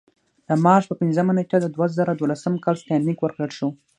[0.47, 3.67] د مارچ په پنځمه نېټه د دوه زره دولسم کال ستاینلیک ورکړل شو.